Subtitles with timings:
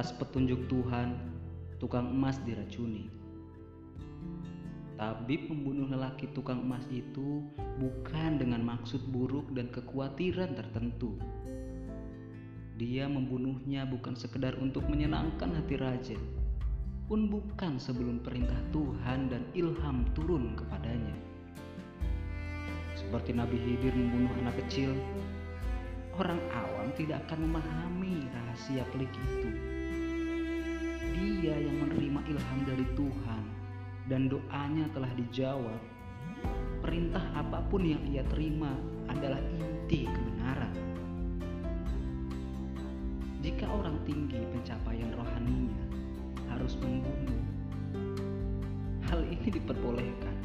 [0.00, 1.12] Atas petunjuk Tuhan,
[1.76, 3.12] tukang emas diracuni.
[4.96, 7.44] Tabib membunuh lelaki tukang emas itu
[7.76, 11.20] bukan dengan maksud buruk dan kekhawatiran tertentu.
[12.80, 16.16] Dia membunuhnya bukan sekedar untuk menyenangkan hati raja,
[17.04, 21.16] pun bukan sebelum perintah Tuhan dan ilham turun kepadanya.
[22.96, 24.96] Seperti Nabi Hidir membunuh anak kecil,
[26.16, 29.69] orang awam tidak akan memahami rahasia pelik itu.
[31.50, 33.42] Dia yang menerima ilham dari Tuhan
[34.06, 35.82] dan doanya telah dijawab.
[36.78, 38.70] Perintah apa pun yang ia terima
[39.10, 40.70] adalah inti kebenaran.
[43.42, 45.82] Jika orang tinggi pencapaian rohaninya
[46.54, 47.42] harus membunuh,
[49.10, 50.36] hal ini diperbolehkan.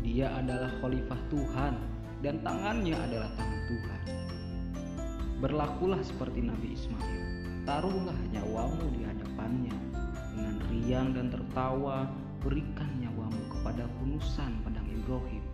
[0.00, 1.76] Dia adalah khalifah Tuhan
[2.24, 4.00] dan tangannya adalah tangan Tuhan.
[5.44, 7.24] Berlakulah seperti Nabi Ismail.
[7.68, 9.76] Taruhlah nyawamu di hadapannya.
[10.40, 12.08] Dengan riang dan tertawa,
[12.40, 15.44] berikan nyawamu kepada hunusan padang Ibrahim.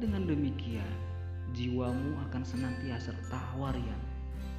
[0.00, 0.88] Dengan demikian,
[1.52, 4.04] jiwamu akan senantiasa tertawa riang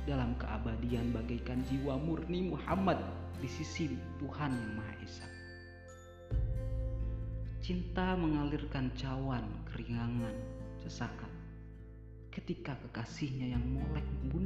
[0.05, 3.01] dalam keabadian bagaikan jiwa murni Muhammad
[3.41, 5.27] di sisi Tuhan Yang Maha Esa.
[7.65, 10.37] Cinta mengalirkan cawan keringangan
[10.77, 11.25] sesaat
[12.29, 14.44] ketika kekasihnya yang molek membunuhnya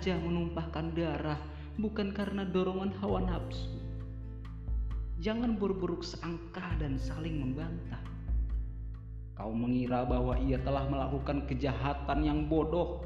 [0.00, 1.36] Raja menumpahkan darah
[1.76, 3.68] bukan karena dorongan hawa nafsu.
[5.20, 8.00] Jangan buruk-buruk sangka dan saling membantah.
[9.36, 13.04] Kau mengira bahwa ia telah melakukan kejahatan yang bodoh.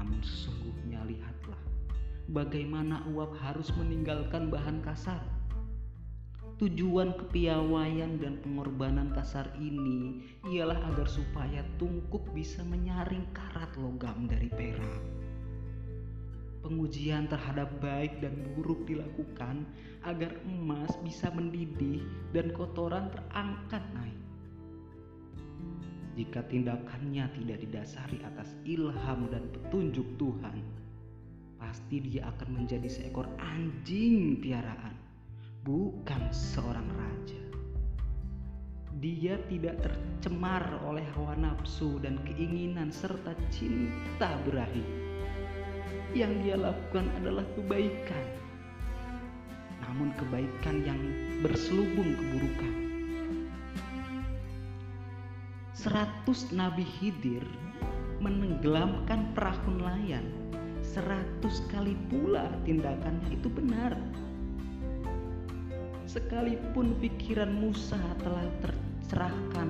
[0.00, 1.60] Namun sesungguhnya lihatlah
[2.32, 5.20] bagaimana uap harus meninggalkan bahan kasar
[6.56, 14.48] Tujuan kepiawaian dan pengorbanan kasar ini ialah agar supaya tungkuk bisa menyaring karat logam dari
[14.48, 15.25] perak.
[16.66, 19.62] Pengujian terhadap baik dan buruk dilakukan
[20.02, 22.02] agar emas bisa mendidih
[22.34, 24.18] dan kotoran terangkat naik.
[26.18, 30.58] Jika tindakannya tidak didasari atas ilham dan petunjuk Tuhan,
[31.54, 34.98] pasti dia akan menjadi seekor anjing piaraan
[35.62, 37.42] bukan seorang raja.
[38.98, 45.05] Dia tidak tercemar oleh hawa nafsu dan keinginan serta cinta berahi.
[46.16, 48.24] Yang dia lakukan adalah kebaikan.
[49.84, 51.00] Namun kebaikan yang
[51.44, 52.74] berselubung keburukan.
[55.76, 57.44] Seratus Nabi Hidir
[58.24, 60.24] menenggelamkan perahu nelayan.
[60.80, 63.92] Seratus kali pula tindakannya itu benar
[66.16, 69.68] sekalipun pikiran Musa telah tercerahkan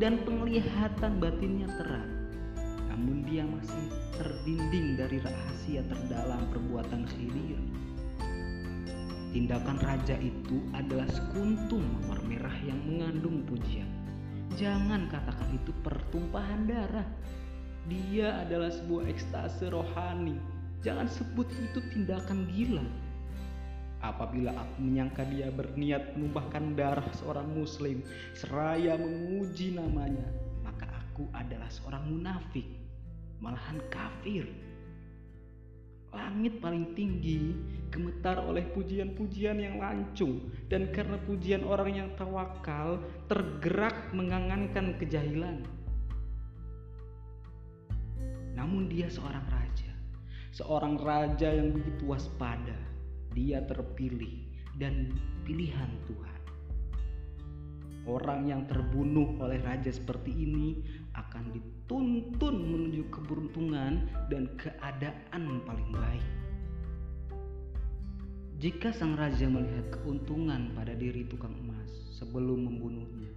[0.00, 2.17] dan penglihatan batinnya terang,
[2.98, 7.62] namun dia masih terdinding dari rahasia terdalam perbuatan Khidir.
[9.30, 13.86] Tindakan raja itu adalah sekuntum mawar merah yang mengandung pujian.
[14.58, 17.06] Jangan katakan itu pertumpahan darah.
[17.86, 20.34] Dia adalah sebuah ekstase rohani.
[20.82, 22.82] Jangan sebut itu tindakan gila.
[24.02, 28.02] Apabila aku menyangka dia berniat menumpahkan darah seorang muslim
[28.34, 30.26] seraya menguji namanya,
[30.66, 32.77] maka aku adalah seorang munafik,
[33.38, 34.46] malahan kafir.
[36.08, 37.52] Langit paling tinggi
[37.92, 45.68] gemetar oleh pujian-pujian yang lancung dan karena pujian orang yang tawakal tergerak mengangankan kejahilan.
[48.56, 49.92] Namun dia seorang raja,
[50.50, 52.74] seorang raja yang begitu waspada
[53.36, 54.48] dia terpilih
[54.80, 55.12] dan
[55.44, 56.37] pilihan Tuhan.
[58.08, 60.80] Orang yang terbunuh oleh raja seperti ini
[61.12, 66.26] akan dituntun menuju keberuntungan dan keadaan paling baik.
[68.58, 73.30] Jika sang raja melihat keuntungan pada diri tukang emas sebelum membunuhnya,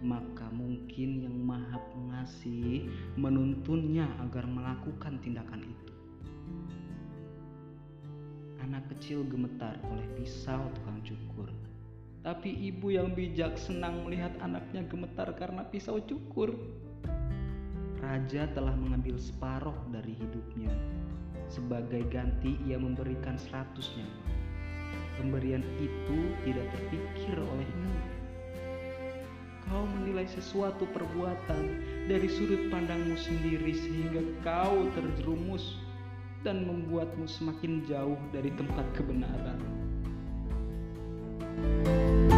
[0.00, 5.92] maka mungkin yang maha pengasih menuntunnya agar melakukan tindakan itu
[8.62, 11.50] anak kecil gemetar oleh pisau tukang cukur.
[12.22, 16.54] Tapi ibu yang bijak senang melihat anaknya gemetar karena pisau cukur.
[17.98, 20.70] Raja telah mengambil separuh dari hidupnya.
[21.50, 24.06] Sebagai ganti ia memberikan seratusnya.
[25.18, 27.94] Pemberian itu tidak terpikir olehmu.
[29.66, 35.74] Kau menilai sesuatu perbuatan dari sudut pandangmu sendiri sehingga kau terjerumus
[36.46, 39.81] dan membuatmu semakin jauh dari tempat kebenaran.
[41.62, 42.31] you